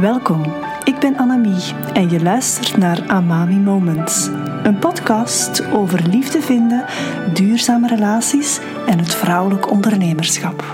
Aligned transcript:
Welkom, 0.00 0.42
ik 0.84 0.98
ben 0.98 1.16
Annemie 1.16 1.74
en 1.92 2.10
je 2.10 2.22
luistert 2.22 2.76
naar 2.76 3.08
Amami 3.08 3.56
Moments. 3.56 4.26
Een 4.62 4.78
podcast 4.78 5.66
over 5.72 6.08
liefde 6.08 6.40
vinden, 6.40 6.84
duurzame 7.34 7.88
relaties 7.88 8.60
en 8.86 8.98
het 8.98 9.14
vrouwelijk 9.14 9.70
ondernemerschap. 9.70 10.64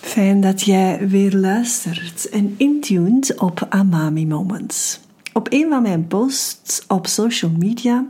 Fijn 0.00 0.40
dat 0.40 0.62
jij 0.62 1.08
weer 1.08 1.32
luistert 1.32 2.28
en 2.28 2.54
intuned 2.58 3.40
op 3.40 3.66
Amami 3.68 4.26
Moments. 4.26 5.00
Op 5.32 5.46
een 5.50 5.68
van 5.68 5.82
mijn 5.82 6.06
posts 6.06 6.84
op 6.88 7.06
social 7.06 7.50
media 7.58 8.06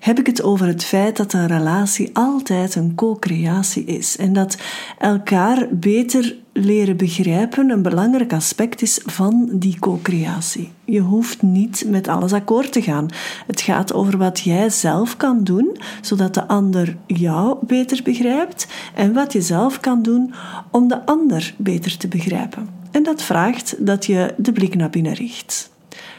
heb 0.00 0.18
ik 0.18 0.26
het 0.26 0.42
over 0.42 0.66
het 0.66 0.84
feit 0.84 1.16
dat 1.16 1.32
een 1.32 1.46
relatie 1.46 2.10
altijd 2.12 2.74
een 2.74 2.94
co-creatie 2.94 3.84
is 3.84 4.16
en 4.16 4.32
dat 4.32 4.56
elkaar 4.98 5.66
beter 5.70 6.36
leren 6.52 6.96
begrijpen 6.96 7.70
een 7.70 7.82
belangrijk 7.82 8.32
aspect 8.32 8.82
is 8.82 9.00
van 9.04 9.48
die 9.52 9.78
co-creatie. 9.78 10.70
Je 10.84 11.00
hoeft 11.00 11.42
niet 11.42 11.84
met 11.86 12.08
alles 12.08 12.32
akkoord 12.32 12.72
te 12.72 12.82
gaan. 12.82 13.08
Het 13.46 13.60
gaat 13.60 13.92
over 13.92 14.18
wat 14.18 14.40
jij 14.40 14.70
zelf 14.70 15.16
kan 15.16 15.44
doen, 15.44 15.76
zodat 16.00 16.34
de 16.34 16.46
ander 16.46 16.96
jou 17.06 17.58
beter 17.66 18.02
begrijpt, 18.02 18.66
en 18.94 19.12
wat 19.12 19.32
je 19.32 19.40
zelf 19.40 19.80
kan 19.80 20.02
doen 20.02 20.34
om 20.70 20.88
de 20.88 21.06
ander 21.06 21.54
beter 21.56 21.96
te 21.96 22.08
begrijpen. 22.08 22.68
En 22.90 23.02
dat 23.02 23.22
vraagt 23.22 23.86
dat 23.86 24.06
je 24.06 24.34
de 24.36 24.52
blik 24.52 24.74
naar 24.74 24.90
binnen 24.90 25.14
richt. 25.14 25.70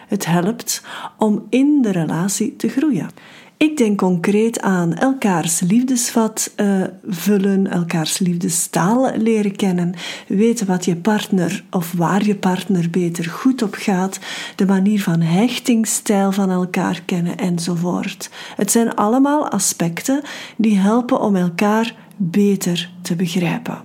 Het 0.08 0.26
helpt 0.26 0.84
om 1.18 1.46
in 1.50 1.82
de 1.82 1.92
relatie 1.92 2.56
te 2.56 2.70
groeien. 2.70 3.10
Ik 3.62 3.78
denk 3.78 3.98
concreet 3.98 4.62
aan 4.62 4.94
elkaars 4.94 5.60
liefdesvat 5.60 6.54
uh, 6.58 6.84
vullen, 7.08 7.68
elkaars 7.68 8.20
liefdestaal 8.20 9.18
leren 9.18 9.56
kennen, 9.56 9.94
weten 10.28 10.68
wat 10.68 10.86
je 10.86 10.96
partner 10.96 11.64
of 11.72 11.92
waar 11.92 12.26
je 12.26 12.36
partner 12.36 12.90
beter 12.90 13.26
goed 13.26 13.62
op 13.62 13.74
gaat, 13.74 14.20
de 14.56 14.66
manier 14.66 15.02
van 15.02 15.22
hechtingsstijl 15.22 16.32
van 16.32 16.52
elkaar 16.52 17.02
kennen 17.06 17.38
enzovoort. 17.38 18.30
Het 18.56 18.72
zijn 18.72 18.96
allemaal 18.96 19.50
aspecten 19.50 20.22
die 20.58 20.78
helpen 20.78 21.20
om 21.20 21.36
elkaar 21.36 21.96
beter 22.18 22.92
te 23.02 23.16
begrijpen. 23.16 23.78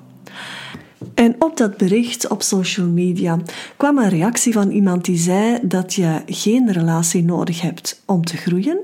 En 1.14 1.36
op 1.38 1.56
dat 1.56 1.76
bericht 1.76 2.28
op 2.28 2.42
social 2.42 2.86
media 2.86 3.38
kwam 3.76 3.98
een 3.98 4.08
reactie 4.08 4.52
van 4.52 4.70
iemand 4.70 5.04
die 5.04 5.18
zei 5.18 5.58
dat 5.62 5.94
je 5.94 6.22
geen 6.26 6.72
relatie 6.72 7.24
nodig 7.24 7.60
hebt 7.60 8.02
om 8.06 8.24
te 8.24 8.36
groeien 8.36 8.78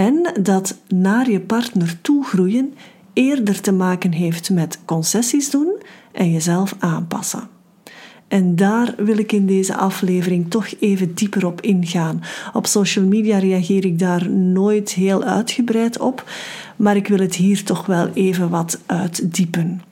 en 0.00 0.42
dat 0.42 0.76
naar 0.88 1.30
je 1.30 1.40
partner 1.40 2.00
toe 2.00 2.24
groeien 2.24 2.74
eerder 3.12 3.60
te 3.60 3.72
maken 3.72 4.12
heeft 4.12 4.50
met 4.50 4.78
concessies 4.84 5.50
doen 5.50 5.82
en 6.12 6.32
jezelf 6.32 6.74
aanpassen. 6.78 7.48
En 8.28 8.56
daar 8.56 8.94
wil 8.96 9.18
ik 9.18 9.32
in 9.32 9.46
deze 9.46 9.76
aflevering 9.76 10.50
toch 10.50 10.66
even 10.78 11.14
dieper 11.14 11.46
op 11.46 11.60
ingaan. 11.60 12.22
Op 12.52 12.66
social 12.66 13.04
media 13.04 13.38
reageer 13.38 13.84
ik 13.84 13.98
daar 13.98 14.30
nooit 14.30 14.92
heel 14.92 15.24
uitgebreid 15.24 15.98
op, 15.98 16.30
maar 16.76 16.96
ik 16.96 17.08
wil 17.08 17.18
het 17.18 17.34
hier 17.34 17.64
toch 17.64 17.86
wel 17.86 18.08
even 18.14 18.48
wat 18.50 18.80
uitdiepen. 18.86 19.82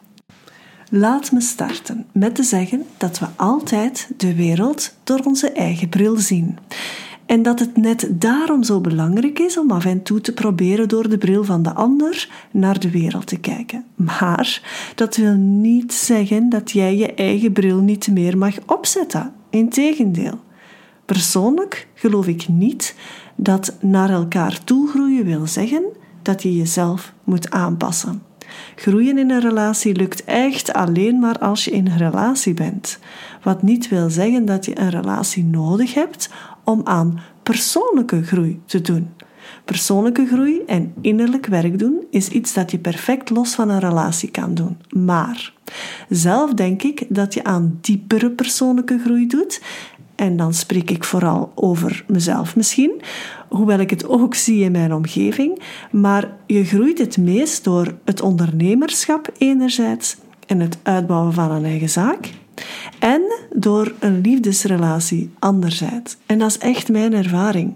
Laat 0.90 1.32
me 1.32 1.40
starten 1.40 2.06
met 2.12 2.34
te 2.34 2.42
zeggen 2.42 2.84
dat 2.96 3.18
we 3.18 3.26
altijd 3.36 4.10
de 4.16 4.34
wereld 4.34 4.94
door 5.04 5.20
onze 5.24 5.50
eigen 5.50 5.88
bril 5.88 6.16
zien. 6.16 6.58
En 7.28 7.42
dat 7.42 7.58
het 7.58 7.76
net 7.76 8.08
daarom 8.10 8.62
zo 8.62 8.80
belangrijk 8.80 9.38
is 9.38 9.58
om 9.58 9.70
af 9.70 9.84
en 9.84 10.02
toe 10.02 10.20
te 10.20 10.32
proberen 10.32 10.88
door 10.88 11.08
de 11.08 11.18
bril 11.18 11.44
van 11.44 11.62
de 11.62 11.72
ander 11.72 12.28
naar 12.50 12.80
de 12.80 12.90
wereld 12.90 13.26
te 13.26 13.38
kijken. 13.38 13.84
Maar 13.94 14.62
dat 14.94 15.16
wil 15.16 15.34
niet 15.34 15.92
zeggen 15.92 16.48
dat 16.48 16.70
jij 16.70 16.96
je 16.96 17.14
eigen 17.14 17.52
bril 17.52 17.78
niet 17.78 18.08
meer 18.08 18.38
mag 18.38 18.54
opzetten. 18.66 19.32
Integendeel. 19.50 20.40
Persoonlijk 21.04 21.88
geloof 21.94 22.26
ik 22.26 22.48
niet 22.48 22.94
dat 23.36 23.76
naar 23.80 24.10
elkaar 24.10 24.64
toe 24.64 24.88
groeien 24.88 25.24
wil 25.24 25.46
zeggen 25.46 25.84
dat 26.22 26.42
je 26.42 26.56
jezelf 26.56 27.12
moet 27.24 27.50
aanpassen. 27.50 28.22
Groeien 28.74 29.18
in 29.18 29.30
een 29.30 29.40
relatie 29.40 29.94
lukt 29.94 30.24
echt 30.24 30.72
alleen 30.72 31.18
maar 31.18 31.38
als 31.38 31.64
je 31.64 31.70
in 31.70 31.86
een 31.86 31.98
relatie 31.98 32.54
bent. 32.54 32.98
Wat 33.42 33.62
niet 33.62 33.88
wil 33.88 34.10
zeggen 34.10 34.44
dat 34.44 34.64
je 34.64 34.80
een 34.80 34.90
relatie 34.90 35.44
nodig 35.44 35.94
hebt 35.94 36.30
om 36.68 36.80
aan 36.84 37.20
persoonlijke 37.42 38.22
groei 38.22 38.60
te 38.64 38.80
doen. 38.80 39.08
Persoonlijke 39.64 40.26
groei 40.26 40.62
en 40.66 40.94
innerlijk 41.00 41.46
werk 41.46 41.78
doen 41.78 42.04
is 42.10 42.28
iets 42.28 42.54
dat 42.54 42.70
je 42.70 42.78
perfect 42.78 43.30
los 43.30 43.54
van 43.54 43.68
een 43.68 43.80
relatie 43.80 44.30
kan 44.30 44.54
doen. 44.54 44.76
Maar 44.90 45.52
zelf 46.08 46.54
denk 46.54 46.82
ik 46.82 47.06
dat 47.08 47.34
je 47.34 47.44
aan 47.44 47.78
diepere 47.80 48.30
persoonlijke 48.30 48.98
groei 48.98 49.26
doet. 49.26 49.62
En 50.14 50.36
dan 50.36 50.54
spreek 50.54 50.90
ik 50.90 51.04
vooral 51.04 51.52
over 51.54 52.04
mezelf 52.06 52.56
misschien, 52.56 53.00
hoewel 53.48 53.78
ik 53.78 53.90
het 53.90 54.08
ook 54.08 54.34
zie 54.34 54.64
in 54.64 54.72
mijn 54.72 54.94
omgeving. 54.94 55.62
Maar 55.90 56.36
je 56.46 56.64
groeit 56.64 56.98
het 56.98 57.16
meest 57.16 57.64
door 57.64 57.94
het 58.04 58.20
ondernemerschap 58.20 59.32
enerzijds 59.38 60.16
en 60.46 60.60
het 60.60 60.78
uitbouwen 60.82 61.32
van 61.32 61.50
een 61.50 61.64
eigen 61.64 61.90
zaak 61.90 62.30
en 62.98 63.22
door 63.52 63.92
een 63.98 64.20
liefdesrelatie 64.20 65.30
anderzijds. 65.38 66.16
En 66.26 66.38
dat 66.38 66.50
is 66.50 66.58
echt 66.58 66.88
mijn 66.88 67.12
ervaring. 67.12 67.74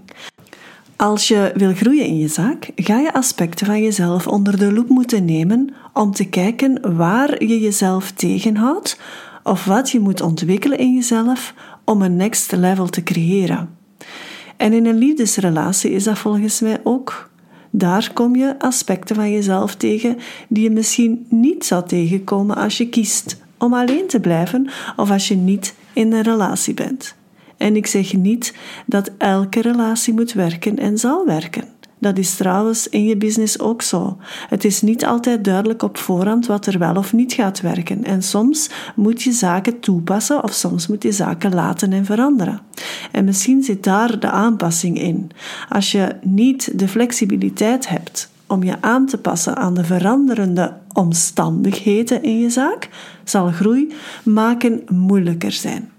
Als 0.97 1.29
je 1.29 1.53
wil 1.55 1.75
groeien 1.75 2.07
in 2.07 2.19
je 2.19 2.29
zaak, 2.29 2.71
ga 2.77 2.99
je 2.99 3.13
aspecten 3.13 3.67
van 3.67 3.83
jezelf 3.83 4.27
onder 4.27 4.59
de 4.59 4.73
loep 4.73 4.89
moeten 4.89 5.25
nemen 5.25 5.75
om 5.93 6.13
te 6.13 6.25
kijken 6.25 6.97
waar 6.97 7.45
je 7.45 7.61
jezelf 7.61 8.11
tegenhoudt 8.11 9.01
of 9.43 9.65
wat 9.65 9.91
je 9.91 10.01
moet 10.01 10.21
ontwikkelen 10.21 10.79
in 10.79 10.95
jezelf 10.95 11.55
om 11.85 12.03
een 12.03 12.17
next 12.17 12.53
level 12.53 12.87
te 12.87 13.03
creëren. 13.03 13.69
En 14.57 14.73
in 14.73 14.87
een 14.87 14.99
liefdesrelatie 14.99 15.91
is 15.91 16.05
dat 16.05 16.19
volgens 16.19 16.61
mij 16.61 16.81
ook. 16.85 17.31
Daar 17.71 18.11
kom 18.13 18.37
je 18.37 18.59
aspecten 18.59 19.17
van 19.17 19.31
jezelf 19.31 19.75
tegen 19.75 20.17
die 20.49 20.63
je 20.63 20.71
misschien 20.71 21.27
niet 21.29 21.65
zou 21.65 21.87
tegenkomen 21.87 22.57
als 22.57 22.79
je 22.79 22.89
kiest 22.89 23.41
om 23.63 23.75
alleen 23.75 24.07
te 24.07 24.21
blijven 24.21 24.71
of 24.97 25.11
als 25.11 25.29
je 25.29 25.37
niet 25.37 25.75
in 25.93 26.13
een 26.13 26.23
relatie 26.23 26.75
bent. 26.75 27.15
En 27.57 27.77
ik 27.77 27.87
zeg 27.87 28.13
niet 28.13 28.55
dat 28.87 29.11
elke 29.19 29.61
relatie 29.61 30.15
moet 30.15 30.33
werken 30.33 30.79
en 30.79 30.99
zal 30.99 31.27
werken. 31.27 31.65
Dat 31.99 32.19
is 32.19 32.35
trouwens 32.35 32.89
in 32.89 33.05
je 33.05 33.17
business 33.17 33.59
ook 33.59 33.83
zo. 33.83 34.17
Het 34.49 34.65
is 34.65 34.83
niet 34.83 35.05
altijd 35.05 35.45
duidelijk 35.45 35.83
op 35.83 35.99
voorhand 35.99 36.47
wat 36.47 36.67
er 36.67 36.79
wel 36.79 36.97
of 36.97 37.13
niet 37.13 37.33
gaat 37.33 37.61
werken. 37.61 38.05
En 38.05 38.23
soms 38.23 38.71
moet 38.95 39.23
je 39.23 39.33
zaken 39.33 39.81
toepassen 39.81 40.43
of 40.43 40.53
soms 40.53 40.87
moet 40.87 41.03
je 41.03 41.13
zaken 41.13 41.55
laten 41.55 41.93
en 41.93 42.05
veranderen. 42.05 42.61
En 43.13 43.25
misschien 43.25 43.63
zit 43.63 43.85
daar 43.85 44.21
de 44.21 44.31
aanpassing 44.31 44.99
in. 44.99 45.31
Als 45.69 45.93
je 45.93 46.17
niet 46.23 46.79
de 46.79 46.89
flexibiliteit 46.89 47.89
hebt 47.89 48.31
om 48.53 48.63
je 48.63 48.77
aan 48.81 49.07
te 49.07 49.19
passen 49.19 49.57
aan 49.57 49.75
de 49.75 49.85
veranderende 49.85 50.77
omstandigheden 50.93 52.23
in 52.23 52.39
je 52.39 52.51
zaak, 52.51 52.89
zal 53.25 53.51
groei 53.51 53.93
maken 54.25 54.83
moeilijker 54.89 55.53
zijn. 55.53 55.91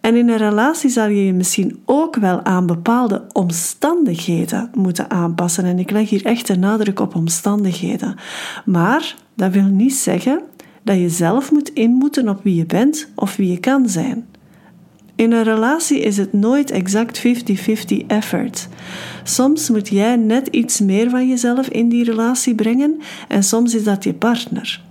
En 0.00 0.16
in 0.16 0.28
een 0.28 0.36
relatie 0.36 0.90
zal 0.90 1.08
je 1.08 1.24
je 1.24 1.32
misschien 1.32 1.82
ook 1.84 2.16
wel 2.16 2.44
aan 2.44 2.66
bepaalde 2.66 3.24
omstandigheden 3.32 4.70
moeten 4.74 5.10
aanpassen. 5.10 5.64
En 5.64 5.78
ik 5.78 5.90
leg 5.90 6.08
hier 6.08 6.24
echt 6.24 6.46
de 6.46 6.56
nadruk 6.56 7.00
op 7.00 7.14
omstandigheden. 7.14 8.16
Maar 8.64 9.16
dat 9.34 9.52
wil 9.52 9.64
niet 9.64 9.94
zeggen 9.94 10.40
dat 10.82 10.96
je 10.96 11.08
zelf 11.08 11.52
moet 11.52 11.68
inmoeten 11.68 12.28
op 12.28 12.42
wie 12.42 12.54
je 12.54 12.66
bent 12.66 13.08
of 13.14 13.36
wie 13.36 13.50
je 13.50 13.58
kan 13.58 13.88
zijn. 13.88 14.26
In 15.18 15.32
een 15.32 15.42
relatie 15.42 16.00
is 16.00 16.16
het 16.16 16.32
nooit 16.32 16.70
exact 16.70 17.22
50-50 17.26 18.06
effort. 18.06 18.68
Soms 19.22 19.70
moet 19.70 19.88
jij 19.88 20.16
net 20.16 20.46
iets 20.46 20.80
meer 20.80 21.10
van 21.10 21.28
jezelf 21.28 21.68
in 21.68 21.88
die 21.88 22.04
relatie 22.04 22.54
brengen 22.54 23.00
en 23.28 23.42
soms 23.42 23.74
is 23.74 23.84
dat 23.84 24.04
je 24.04 24.14
partner. 24.14 24.82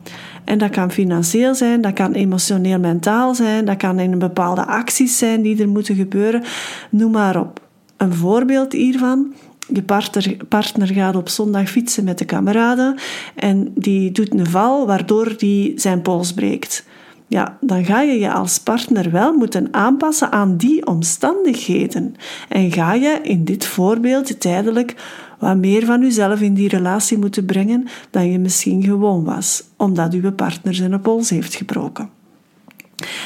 En 0.43 0.57
dat 0.57 0.69
kan 0.69 0.91
financieel 0.91 1.55
zijn, 1.55 1.81
dat 1.81 1.93
kan 1.93 2.13
emotioneel-mentaal 2.13 3.35
zijn, 3.35 3.65
dat 3.65 3.77
kan 3.77 3.99
in 3.99 4.19
bepaalde 4.19 4.65
acties 4.65 5.17
zijn 5.17 5.41
die 5.41 5.61
er 5.61 5.69
moeten 5.69 5.95
gebeuren. 5.95 6.43
Noem 6.89 7.11
maar 7.11 7.39
op. 7.39 7.61
Een 7.97 8.13
voorbeeld 8.13 8.73
hiervan. 8.73 9.33
Je 9.73 9.83
partner, 9.83 10.37
partner 10.49 10.87
gaat 10.87 11.15
op 11.15 11.29
zondag 11.29 11.69
fietsen 11.69 12.03
met 12.03 12.17
de 12.17 12.25
kameraden 12.25 12.95
en 13.35 13.71
die 13.75 14.11
doet 14.11 14.33
een 14.33 14.45
val 14.45 14.87
waardoor 14.87 15.37
die 15.37 15.79
zijn 15.79 16.01
pols 16.01 16.33
breekt 16.33 16.85
ja, 17.27 17.57
dan 17.61 17.85
ga 17.85 18.01
je 18.01 18.19
je 18.19 18.31
als 18.31 18.59
partner 18.59 19.11
wel 19.11 19.33
moeten 19.33 19.73
aanpassen 19.73 20.31
aan 20.31 20.57
die 20.57 20.85
omstandigheden. 20.85 22.15
En 22.49 22.71
ga 22.71 22.93
je 22.93 23.19
in 23.23 23.43
dit 23.43 23.65
voorbeeld 23.65 24.39
tijdelijk 24.39 24.95
wat 25.39 25.57
meer 25.57 25.85
van 25.85 26.01
jezelf 26.01 26.41
in 26.41 26.53
die 26.53 26.69
relatie 26.69 27.17
moeten 27.17 27.45
brengen 27.45 27.87
dan 28.09 28.31
je 28.31 28.39
misschien 28.39 28.83
gewoon 28.83 29.23
was, 29.23 29.63
omdat 29.77 30.13
uw 30.13 30.31
partner 30.31 30.75
zijn 30.75 31.01
pols 31.01 31.29
heeft 31.29 31.55
gebroken. 31.55 32.16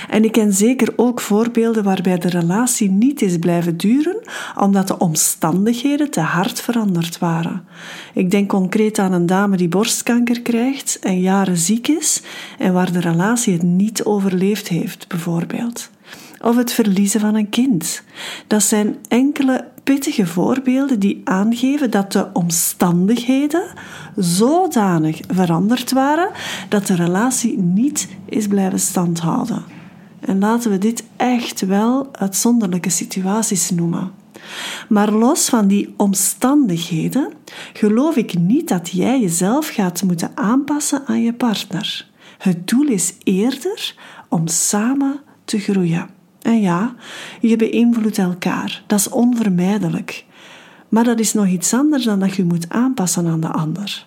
En 0.09 0.23
ik 0.23 0.31
ken 0.31 0.53
zeker 0.53 0.93
ook 0.95 1.21
voorbeelden 1.21 1.83
waarbij 1.83 2.17
de 2.17 2.29
relatie 2.29 2.89
niet 2.89 3.21
is 3.21 3.37
blijven 3.37 3.77
duren 3.77 4.17
omdat 4.59 4.87
de 4.87 4.97
omstandigheden 4.97 6.09
te 6.09 6.19
hard 6.19 6.61
veranderd 6.61 7.17
waren. 7.17 7.63
Ik 8.13 8.31
denk 8.31 8.49
concreet 8.49 8.99
aan 8.99 9.13
een 9.13 9.25
dame 9.25 9.57
die 9.57 9.67
borstkanker 9.67 10.41
krijgt 10.41 10.99
en 10.99 11.21
jaren 11.21 11.57
ziek 11.57 11.87
is 11.87 12.21
en 12.57 12.73
waar 12.73 12.91
de 12.91 12.99
relatie 12.99 13.53
het 13.53 13.63
niet 13.63 14.03
overleefd 14.03 14.67
heeft, 14.67 15.07
bijvoorbeeld. 15.07 15.89
of 16.41 16.55
het 16.55 16.73
verliezen 16.73 17.19
van 17.19 17.35
een 17.35 17.49
kind. 17.49 18.03
Dat 18.47 18.63
zijn 18.63 18.95
enkele 19.07 19.70
pittige 19.91 20.25
voorbeelden 20.25 20.99
die 20.99 21.21
aangeven 21.23 21.91
dat 21.91 22.11
de 22.11 22.27
omstandigheden 22.33 23.73
zodanig 24.15 25.19
veranderd 25.27 25.91
waren 25.91 26.29
dat 26.69 26.87
de 26.87 26.95
relatie 26.95 27.57
niet 27.57 28.07
is 28.25 28.47
blijven 28.47 28.79
standhouden. 28.79 29.63
En 30.19 30.39
laten 30.39 30.71
we 30.71 30.77
dit 30.77 31.03
echt 31.15 31.61
wel 31.61 32.09
uitzonderlijke 32.11 32.89
situaties 32.89 33.69
noemen. 33.69 34.11
Maar 34.89 35.11
los 35.11 35.49
van 35.49 35.67
die 35.67 35.93
omstandigheden 35.97 37.33
geloof 37.73 38.15
ik 38.15 38.37
niet 38.39 38.67
dat 38.67 38.89
jij 38.89 39.21
jezelf 39.21 39.67
gaat 39.67 40.03
moeten 40.03 40.31
aanpassen 40.35 41.03
aan 41.05 41.21
je 41.21 41.33
partner. 41.33 42.07
Het 42.37 42.67
doel 42.67 42.87
is 42.87 43.13
eerder 43.23 43.95
om 44.29 44.47
samen 44.47 45.19
te 45.45 45.59
groeien. 45.59 46.20
En 46.41 46.61
ja, 46.61 46.95
je 47.41 47.55
beïnvloedt 47.55 48.17
elkaar, 48.17 48.83
dat 48.87 48.99
is 48.99 49.09
onvermijdelijk. 49.09 50.25
Maar 50.89 51.03
dat 51.03 51.19
is 51.19 51.33
nog 51.33 51.47
iets 51.47 51.73
anders 51.73 52.03
dan 52.03 52.19
dat 52.19 52.35
je 52.35 52.43
moet 52.43 52.69
aanpassen 52.69 53.27
aan 53.27 53.39
de 53.39 53.51
ander. 53.51 54.05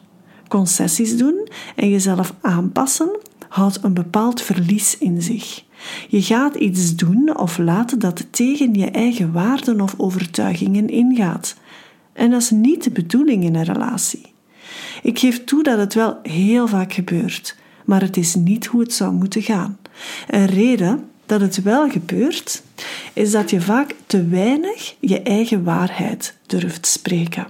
Concessies 0.49 1.17
doen 1.17 1.49
en 1.77 1.91
jezelf 1.91 2.35
aanpassen 2.41 3.19
houdt 3.49 3.79
een 3.83 3.95
bepaald 3.95 4.43
verlies 4.43 4.99
in 4.99 5.23
zich. 5.23 5.65
Je 6.09 6.23
gaat 6.23 6.55
iets 6.55 6.97
doen 6.97 7.39
of 7.39 7.59
laten 7.59 7.99
dat 7.99 8.27
tegen 8.31 8.75
je 8.75 8.91
eigen 8.91 9.33
waarden 9.33 9.81
of 9.81 9.95
overtuigingen 9.97 10.89
ingaat. 10.89 11.57
En 12.13 12.31
dat 12.31 12.41
is 12.41 12.51
niet 12.51 12.85
de 12.85 12.91
bedoeling 12.91 13.45
in 13.45 13.55
een 13.55 13.65
relatie. 13.65 14.33
Ik 15.03 15.19
geef 15.19 15.45
toe 15.45 15.63
dat 15.63 15.79
het 15.79 15.95
wel 15.95 16.19
heel 16.23 16.67
vaak 16.67 16.93
gebeurt, 16.93 17.57
maar 17.85 18.01
het 18.01 18.17
is 18.17 18.35
niet 18.35 18.67
hoe 18.67 18.81
het 18.81 18.93
zou 18.93 19.13
moeten 19.13 19.43
gaan. 19.43 19.79
Een 20.29 20.47
reden 20.47 21.09
dat 21.27 21.41
het 21.41 21.63
wel 21.63 21.91
gebeurt, 21.91 22.63
is 23.13 23.31
dat 23.31 23.51
je 23.51 23.61
vaak 23.61 23.95
te 24.07 24.27
weinig 24.27 24.95
je 25.01 25.23
eigen 25.23 25.65
waarheid 25.65 26.37
durft 26.47 26.87
spreken. 26.87 27.47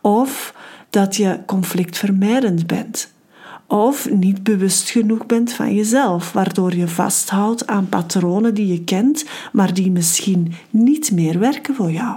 Of 0.00 0.54
dat 0.90 1.16
je 1.16 1.40
conflictvermijdend 1.46 2.66
bent. 2.66 3.12
Of 3.66 4.10
niet 4.10 4.42
bewust 4.42 4.90
genoeg 4.90 5.26
bent 5.26 5.52
van 5.52 5.74
jezelf, 5.74 6.32
waardoor 6.32 6.74
je 6.74 6.88
vasthoudt 6.88 7.66
aan 7.66 7.88
patronen 7.88 8.54
die 8.54 8.66
je 8.66 8.84
kent, 8.84 9.24
maar 9.52 9.74
die 9.74 9.90
misschien 9.90 10.54
niet 10.70 11.12
meer 11.12 11.38
werken 11.38 11.74
voor 11.74 11.90
jou. 11.90 12.16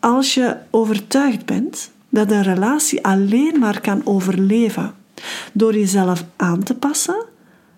Als 0.00 0.34
je 0.34 0.56
overtuigd 0.70 1.46
bent 1.46 1.90
dat 2.08 2.30
een 2.30 2.42
relatie 2.42 3.04
alleen 3.04 3.58
maar 3.58 3.80
kan 3.80 4.00
overleven 4.04 4.94
door 5.52 5.74
jezelf 5.74 6.24
aan 6.36 6.62
te 6.62 6.74
passen, 6.74 7.24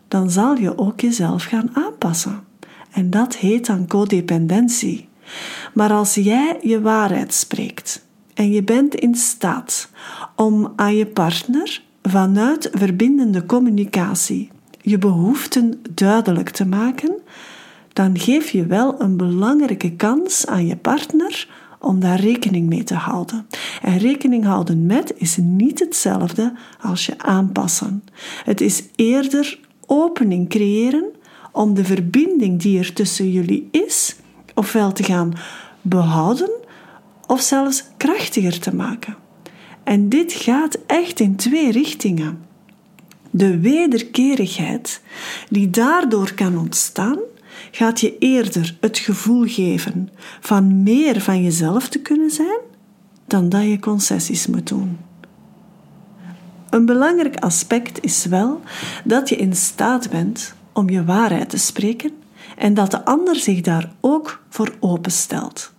dan 0.08 0.31
zal 0.31 0.56
je 0.56 0.78
ook 0.78 1.00
jezelf 1.00 1.44
gaan 1.44 1.70
aanpassen. 1.72 2.40
En 2.90 3.10
dat 3.10 3.37
heet 3.37 3.66
dan 3.66 3.87
codependentie. 3.87 5.08
Maar 5.75 5.93
als 5.93 6.14
jij 6.14 6.58
je 6.62 6.81
waarheid 6.81 7.34
spreekt 7.34 8.06
en 8.34 8.50
je 8.50 8.62
bent 8.62 8.94
in 8.94 9.14
staat 9.14 9.90
om 10.37 10.72
aan 10.76 10.96
je 10.96 11.06
partner 11.06 11.82
vanuit 12.02 12.70
verbindende 12.72 13.46
communicatie 13.46 14.50
je 14.81 14.99
behoeften 14.99 15.82
duidelijk 15.94 16.50
te 16.50 16.66
maken, 16.66 17.12
dan 17.93 18.19
geef 18.19 18.50
je 18.50 18.66
wel 18.66 19.00
een 19.00 19.16
belangrijke 19.16 19.93
kans 19.96 20.46
aan 20.46 20.66
je 20.66 20.76
partner 20.76 21.49
om 21.81 22.00
daar 22.00 22.20
rekening 22.20 22.69
mee 22.69 22.84
te 22.84 22.94
houden. 22.94 23.46
En 23.82 23.99
rekening 23.99 24.44
houden 24.44 24.87
met 24.87 25.12
is 25.16 25.37
niet 25.40 25.78
hetzelfde 25.78 26.52
als 26.81 27.06
je 27.06 27.14
aanpassen. 27.19 28.04
Het 28.44 28.61
is 28.61 28.82
eerder 28.94 29.58
opening 29.88 30.49
creëren 30.49 31.05
om 31.52 31.75
de 31.75 31.85
verbinding 31.85 32.61
die 32.61 32.79
er 32.79 32.93
tussen 32.93 33.32
jullie 33.32 33.69
is, 33.70 34.17
ofwel 34.55 34.93
te 34.93 35.02
gaan 35.02 35.32
behouden 35.82 36.50
of 37.26 37.40
zelfs 37.40 37.85
krachtiger 37.96 38.61
te 38.61 38.75
maken. 38.75 39.17
En 39.85 40.08
dit 40.08 40.32
gaat 40.32 40.79
echt 40.87 41.20
in 41.20 41.37
twee 41.37 41.73
richtingen. 41.73 42.38
De 43.31 43.58
wederkerigheid 43.58 45.00
die 45.50 45.70
daardoor 45.70 46.35
kan 46.35 46.58
ontstaan, 46.58 47.19
gaat 47.70 48.00
je 48.00 48.19
eerder 48.19 48.76
het 48.81 48.99
gevoel 48.99 49.44
geven 49.46 50.08
van 50.40 50.82
meer 50.82 51.20
van 51.20 51.43
jezelf 51.43 51.88
te 51.88 51.99
kunnen 51.99 52.31
zijn, 52.31 52.58
dan 53.26 53.49
dat 53.49 53.62
je 53.62 53.79
concessies 53.79 54.46
moet 54.46 54.69
doen. 54.69 55.07
Een 56.70 56.87
belangrijk 56.87 57.37
aspect 57.37 58.05
is 58.05 58.25
wel 58.25 58.61
dat 59.05 59.29
je 59.29 59.37
in 59.37 59.56
staat 59.56 60.11
bent 60.11 60.55
om 60.73 60.91
je 60.91 61.05
waarheid 61.05 61.49
te 61.49 61.59
spreken 61.59 62.11
en 62.56 62.75
dat 62.75 62.91
de 62.91 63.05
ander 63.05 63.37
zich 63.37 63.61
daar 63.61 63.93
ook 64.00 64.43
voor 64.49 64.75
openstelt. 64.81 65.73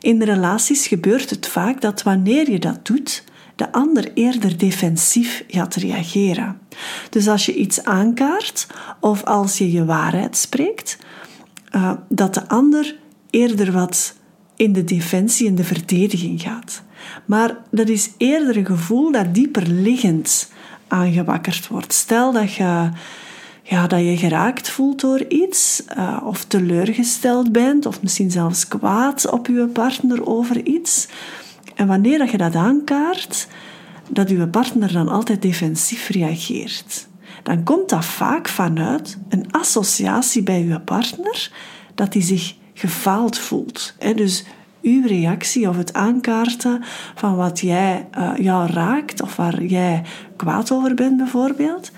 In 0.00 0.22
relaties 0.22 0.86
gebeurt 0.86 1.30
het 1.30 1.46
vaak 1.46 1.80
dat 1.80 2.02
wanneer 2.02 2.50
je 2.50 2.58
dat 2.58 2.86
doet, 2.86 3.24
de 3.56 3.72
ander 3.72 4.12
eerder 4.14 4.58
defensief 4.58 5.44
gaat 5.48 5.74
reageren. 5.74 6.58
Dus 7.10 7.28
als 7.28 7.46
je 7.46 7.54
iets 7.54 7.84
aankaart 7.84 8.66
of 9.00 9.24
als 9.24 9.58
je 9.58 9.72
je 9.72 9.84
waarheid 9.84 10.36
spreekt, 10.36 10.98
uh, 11.76 11.92
dat 12.08 12.34
de 12.34 12.48
ander 12.48 12.96
eerder 13.30 13.72
wat 13.72 14.14
in 14.56 14.72
de 14.72 14.84
defensie 14.84 15.48
en 15.48 15.54
de 15.54 15.64
verdediging 15.64 16.40
gaat. 16.40 16.82
Maar 17.24 17.56
dat 17.70 17.88
is 17.88 18.10
eerder 18.16 18.56
een 18.56 18.66
gevoel 18.66 19.12
dat 19.12 19.34
dieper 19.34 19.66
liggend 19.66 20.52
aangewakkerd 20.88 21.68
wordt. 21.68 21.92
Stel 21.92 22.32
dat 22.32 22.54
je, 22.54 22.88
ja, 23.62 23.86
dat 23.86 24.00
je 24.00 24.16
geraakt 24.16 24.70
voelt 24.70 25.00
door 25.00 25.24
iets, 25.28 25.82
uh, 25.98 26.20
of 26.24 26.44
teleurgesteld 26.44 27.52
bent, 27.52 27.86
of 27.86 28.02
misschien 28.02 28.30
zelfs 28.30 28.68
kwaad 28.68 29.30
op 29.30 29.46
je 29.46 29.66
partner 29.66 30.26
over 30.26 30.66
iets. 30.66 31.08
En 31.74 31.86
wanneer 31.86 32.18
dat 32.18 32.30
je 32.30 32.36
dat 32.36 32.54
aankaart, 32.54 33.48
dat 34.08 34.28
je 34.28 34.48
partner 34.48 34.92
dan 34.92 35.08
altijd 35.08 35.42
defensief 35.42 36.08
reageert, 36.08 37.08
dan 37.42 37.62
komt 37.64 37.88
dat 37.88 38.04
vaak 38.04 38.48
vanuit 38.48 39.18
een 39.28 39.50
associatie 39.50 40.42
bij 40.42 40.64
je 40.64 40.80
partner 40.80 41.50
dat 41.94 42.12
hij 42.12 42.22
zich 42.22 42.54
gefaald 42.74 43.38
voelt. 43.38 43.94
Dus 44.14 44.44
uw 44.82 45.06
reactie 45.06 45.68
of 45.68 45.76
het 45.76 45.92
aankaarten 45.92 46.82
van 47.14 47.36
wat 47.36 47.60
jij, 47.60 48.08
uh, 48.18 48.32
jou 48.36 48.70
raakt 48.70 49.22
of 49.22 49.36
waar 49.36 49.62
jij 49.62 50.02
kwaad 50.36 50.72
over 50.72 50.94
bent 50.94 51.16
bijvoorbeeld, 51.16 51.90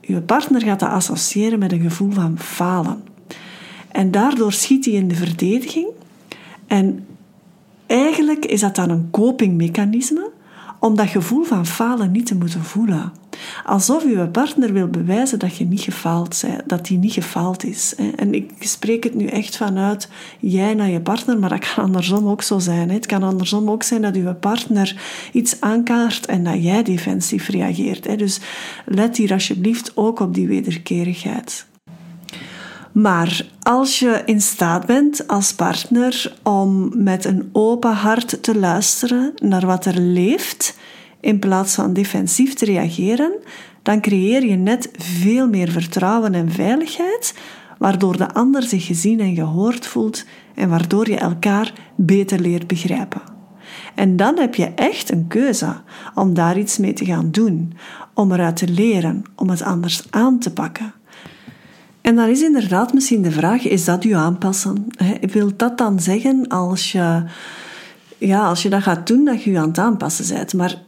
je 0.00 0.20
partner 0.20 0.62
gaat 0.62 0.80
dat 0.80 0.88
associëren 0.88 1.58
met 1.58 1.72
een 1.72 1.80
gevoel 1.80 2.10
van 2.10 2.38
falen. 2.38 3.04
En 3.88 4.10
daardoor 4.10 4.52
schiet 4.52 4.84
hij 4.84 4.94
in 4.94 5.08
de 5.08 5.14
verdediging. 5.14 5.88
En 6.66 7.06
eigenlijk 7.86 8.44
is 8.44 8.60
dat 8.60 8.76
dan 8.76 8.90
een 8.90 9.08
copingmechanisme 9.10 10.30
om 10.80 10.96
dat 10.96 11.08
gevoel 11.08 11.44
van 11.44 11.66
falen 11.66 12.12
niet 12.12 12.26
te 12.26 12.36
moeten 12.36 12.64
voelen. 12.64 13.12
Alsof 13.64 14.02
je 14.02 14.28
partner 14.28 14.72
wil 14.72 14.88
bewijzen 14.88 15.38
dat 15.38 15.56
je 15.56 15.64
niet 15.64 15.80
gefaald 15.80 16.42
bent, 16.42 16.68
dat 16.68 16.86
die 16.86 16.98
niet 16.98 17.12
gefaald 17.12 17.64
is. 17.64 17.94
En 18.16 18.34
ik 18.34 18.50
spreek 18.60 19.04
het 19.04 19.14
nu 19.14 19.26
echt 19.26 19.56
vanuit 19.56 20.08
jij 20.40 20.74
naar 20.74 20.90
je 20.90 21.00
partner, 21.00 21.38
maar 21.38 21.48
dat 21.48 21.74
kan 21.74 21.84
andersom 21.84 22.26
ook 22.26 22.42
zo 22.42 22.58
zijn. 22.58 22.90
Het 22.90 23.06
kan 23.06 23.22
andersom 23.22 23.70
ook 23.70 23.82
zijn 23.82 24.02
dat 24.02 24.14
je 24.14 24.34
partner 24.34 24.96
iets 25.32 25.60
aankaart 25.60 26.26
en 26.26 26.44
dat 26.44 26.62
jij 26.62 26.82
defensief 26.82 27.48
reageert. 27.48 28.18
Dus 28.18 28.40
let 28.86 29.16
hier 29.16 29.32
alsjeblieft 29.32 29.92
ook 29.94 30.20
op 30.20 30.34
die 30.34 30.48
wederkerigheid. 30.48 31.66
Maar 32.92 33.46
als 33.62 33.98
je 33.98 34.22
in 34.24 34.40
staat 34.40 34.86
bent 34.86 35.28
als 35.28 35.54
partner 35.54 36.36
om 36.42 36.90
met 37.02 37.24
een 37.24 37.48
open 37.52 37.92
hart 37.92 38.42
te 38.42 38.58
luisteren 38.58 39.32
naar 39.42 39.66
wat 39.66 39.84
er 39.84 39.98
leeft, 39.98 40.76
in 41.24 41.38
plaats 41.38 41.74
van 41.74 41.92
defensief 41.92 42.54
te 42.54 42.64
reageren, 42.64 43.32
dan 43.82 44.00
creëer 44.00 44.46
je 44.46 44.56
net 44.56 44.90
veel 44.96 45.48
meer 45.48 45.70
vertrouwen 45.70 46.34
en 46.34 46.50
veiligheid, 46.50 47.34
waardoor 47.78 48.16
de 48.16 48.34
ander 48.34 48.62
zich 48.62 48.86
gezien 48.86 49.20
en 49.20 49.34
gehoord 49.34 49.86
voelt 49.86 50.24
en 50.54 50.68
waardoor 50.68 51.08
je 51.08 51.16
elkaar 51.16 51.72
beter 51.96 52.40
leert 52.40 52.66
begrijpen. 52.66 53.20
En 53.94 54.16
dan 54.16 54.38
heb 54.38 54.54
je 54.54 54.66
echt 54.66 55.10
een 55.10 55.26
keuze 55.26 55.76
om 56.14 56.34
daar 56.34 56.58
iets 56.58 56.78
mee 56.78 56.92
te 56.92 57.04
gaan 57.04 57.30
doen, 57.30 57.72
om 58.14 58.32
eruit 58.32 58.56
te 58.56 58.68
leren, 58.68 59.24
om 59.36 59.50
het 59.50 59.62
anders 59.62 60.02
aan 60.10 60.38
te 60.38 60.52
pakken. 60.52 60.92
En 62.00 62.16
dan 62.16 62.28
is 62.28 62.42
inderdaad 62.42 62.92
misschien 62.92 63.22
de 63.22 63.30
vraag, 63.30 63.62
is 63.62 63.84
dat 63.84 64.02
je 64.02 64.16
aanpassen? 64.16 64.86
Wil 65.20 65.50
dat 65.56 65.78
dan 65.78 66.00
zeggen 66.00 66.48
als 66.48 66.92
je, 66.92 67.22
ja, 68.18 68.46
als 68.46 68.62
je 68.62 68.68
dat 68.68 68.82
gaat 68.82 69.06
doen, 69.06 69.24
dat 69.24 69.42
je 69.42 69.50
je 69.50 69.58
aan 69.58 69.68
het 69.68 69.78
aanpassen 69.78 70.34
bent? 70.34 70.54
Maar 70.54 70.83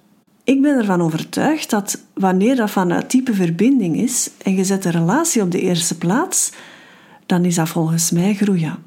ik 0.47 0.63
ben 0.63 0.79
ervan 0.79 1.03
overtuigd 1.03 1.71
dat 1.71 1.99
wanneer 2.15 2.57
dat 2.57 2.71
vanuit 2.71 3.11
type 3.11 3.35
verbinding 3.35 3.97
is 3.97 4.31
en 4.43 4.55
je 4.55 4.65
zet 4.65 4.83
de 4.83 4.91
relatie 4.91 5.43
op 5.43 5.51
de 5.51 5.61
eerste 5.61 5.99
plaats, 5.99 6.53
dan 7.27 7.45
is 7.45 7.55
dat 7.55 7.69
volgens 7.69 8.11
mij 8.11 8.35
groeien. 8.35 8.79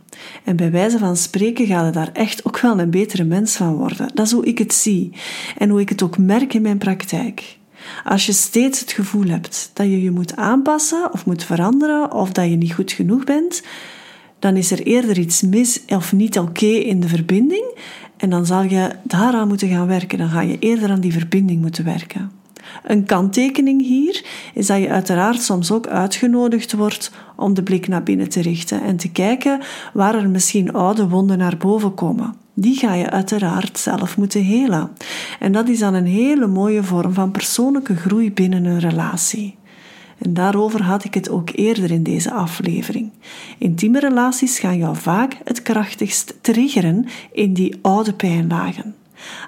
En 0.43 0.55
bij 0.55 0.71
wijze 0.71 0.97
van 0.97 1.17
spreken 1.17 1.65
gaat 1.65 1.85
er 1.85 1.91
daar 1.91 2.09
echt 2.13 2.45
ook 2.45 2.59
wel 2.59 2.79
een 2.79 2.89
betere 2.89 3.23
mens 3.23 3.55
van 3.55 3.75
worden. 3.75 4.09
Dat 4.13 4.25
is 4.25 4.31
hoe 4.31 4.45
ik 4.45 4.57
het 4.57 4.73
zie 4.73 5.11
en 5.57 5.69
hoe 5.69 5.79
ik 5.79 5.89
het 5.89 6.01
ook 6.01 6.17
merk 6.17 6.53
in 6.53 6.61
mijn 6.61 6.77
praktijk. 6.77 7.57
Als 8.03 8.25
je 8.25 8.31
steeds 8.31 8.79
het 8.79 8.91
gevoel 8.91 9.27
hebt 9.27 9.71
dat 9.73 9.85
je 9.85 10.01
je 10.01 10.11
moet 10.11 10.35
aanpassen 10.35 11.13
of 11.13 11.25
moet 11.25 11.43
veranderen 11.43 12.13
of 12.13 12.31
dat 12.31 12.49
je 12.49 12.55
niet 12.55 12.73
goed 12.73 12.91
genoeg 12.91 13.23
bent, 13.23 13.61
dan 14.39 14.55
is 14.55 14.71
er 14.71 14.83
eerder 14.83 15.17
iets 15.17 15.41
mis 15.41 15.81
of 15.87 16.13
niet 16.13 16.39
oké 16.39 16.65
in 16.65 16.99
de 16.99 17.07
verbinding. 17.07 17.77
En 18.19 18.29
dan 18.29 18.45
zal 18.45 18.63
je 18.63 18.89
daaraan 19.03 19.47
moeten 19.47 19.69
gaan 19.69 19.87
werken. 19.87 20.17
Dan 20.17 20.29
ga 20.29 20.41
je 20.41 20.59
eerder 20.59 20.89
aan 20.89 20.99
die 20.99 21.13
verbinding 21.13 21.61
moeten 21.61 21.85
werken. 21.85 22.31
Een 22.83 23.05
kanttekening 23.05 23.81
hier 23.81 24.25
is 24.53 24.67
dat 24.67 24.79
je 24.79 24.89
uiteraard 24.89 25.41
soms 25.41 25.71
ook 25.71 25.87
uitgenodigd 25.87 26.73
wordt 26.73 27.11
om 27.35 27.53
de 27.53 27.63
blik 27.63 27.87
naar 27.87 28.03
binnen 28.03 28.29
te 28.29 28.41
richten 28.41 28.83
en 28.83 28.97
te 28.97 29.11
kijken 29.11 29.59
waar 29.93 30.15
er 30.15 30.29
misschien 30.29 30.73
oude 30.73 31.07
wonden 31.07 31.37
naar 31.37 31.57
boven 31.57 31.93
komen. 31.93 32.33
Die 32.53 32.75
ga 32.75 32.93
je 32.93 33.09
uiteraard 33.09 33.79
zelf 33.79 34.17
moeten 34.17 34.43
helen. 34.43 34.89
En 35.39 35.51
dat 35.51 35.69
is 35.69 35.79
dan 35.79 35.93
een 35.93 36.05
hele 36.05 36.47
mooie 36.47 36.83
vorm 36.83 37.13
van 37.13 37.31
persoonlijke 37.31 37.95
groei 37.95 38.33
binnen 38.33 38.65
een 38.65 38.79
relatie. 38.79 39.57
En 40.19 40.33
daarover 40.33 40.83
had 40.83 41.03
ik 41.03 41.13
het 41.13 41.29
ook 41.29 41.49
eerder 41.53 41.91
in 41.91 42.03
deze 42.03 42.31
aflevering. 42.31 43.11
Intieme 43.57 43.99
relaties 43.99 44.59
gaan 44.59 44.77
jou 44.77 44.95
vaak 44.95 45.37
het 45.43 45.61
krachtigst 45.61 46.35
triggeren 46.41 47.05
in 47.31 47.53
die 47.53 47.79
oude 47.81 48.13
pijnlagen. 48.13 48.95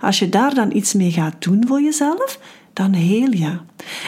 Als 0.01 0.19
je 0.19 0.29
daar 0.29 0.53
dan 0.53 0.75
iets 0.75 0.93
mee 0.93 1.11
gaat 1.11 1.43
doen 1.43 1.63
voor 1.67 1.81
jezelf, 1.81 2.39
dan 2.73 2.93
heel 2.93 3.31
je. 3.31 3.57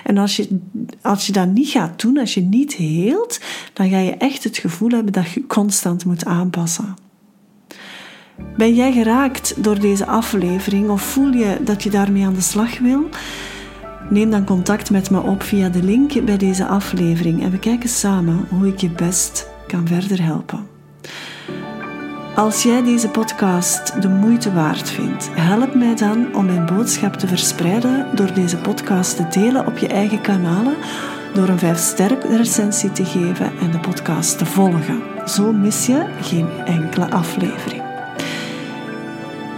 En 0.04 0.18
als 0.18 0.36
je, 0.36 0.60
als 1.02 1.26
je 1.26 1.32
dat 1.32 1.48
niet 1.48 1.70
gaat 1.70 2.02
doen, 2.02 2.18
als 2.18 2.34
je 2.34 2.42
niet 2.42 2.74
heelt, 2.74 3.40
dan 3.74 3.90
ga 3.90 3.98
je 3.98 4.12
echt 4.12 4.44
het 4.44 4.58
gevoel 4.58 4.90
hebben 4.90 5.14
dat 5.14 5.32
je 5.32 5.48
constant 5.48 6.06
moet 6.06 6.26
aanpassen. 6.26 6.96
Ben 8.58 8.76
jij 8.76 8.92
geraakt 8.92 9.64
door 9.64 9.80
deze 9.80 10.06
aflevering 10.06 10.90
of 10.90 11.02
voel 11.02 11.32
je 11.32 11.58
dat 11.62 11.84
je 11.84 11.90
daarmee 11.90 12.26
aan 12.26 12.34
de 12.34 12.42
slag 12.42 12.80
wil? 12.80 13.10
Neem 14.10 14.30
dan 14.30 14.46
contact 14.46 14.92
met 14.92 15.10
me 15.10 15.22
op 15.22 15.44
via 15.44 15.70
de 15.70 15.84
link 15.84 16.26
bij 16.26 16.38
deze 16.38 16.66
aflevering 16.66 17.44
en 17.44 17.52
we 17.52 17.60
kijken 17.60 17.90
samen 17.90 18.46
hoe 18.50 18.68
ik 18.68 18.80
je 18.80 18.90
best 18.90 19.50
kan 19.68 19.88
verder 19.88 20.24
helpen. 20.24 20.68
Als 22.36 22.64
jij 22.64 22.84
deze 22.84 23.10
podcast 23.10 24.02
de 24.02 24.10
moeite 24.10 24.54
waard 24.54 24.90
vindt, 24.90 25.30
help 25.32 25.76
mij 25.76 25.96
dan 25.96 26.36
om 26.36 26.46
mijn 26.46 26.66
boodschap 26.66 27.14
te 27.14 27.28
verspreiden 27.28 28.16
door 28.16 28.34
deze 28.34 28.58
podcast 28.58 29.16
te 29.16 29.40
delen 29.40 29.68
op 29.68 29.78
je 29.78 29.88
eigen 29.88 30.22
kanalen, 30.22 30.76
door 31.34 31.48
een 31.48 31.60
5-sterren 31.60 32.38
recensie 32.38 32.92
te 32.92 33.06
geven 33.06 33.52
en 33.60 33.72
de 33.72 33.80
podcast 33.80 34.38
te 34.38 34.46
volgen. 34.46 35.02
Zo 35.26 35.52
mis 35.52 35.86
je 35.86 36.06
geen 36.22 36.48
enkele 36.66 37.10
aflevering. 37.10 37.84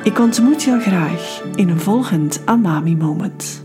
Ik 0.03 0.19
ontmoet 0.19 0.63
jou 0.63 0.81
graag 0.81 1.41
in 1.55 1.69
een 1.69 1.79
volgend 1.79 2.41
Amami 2.45 2.95
Moment. 2.95 3.64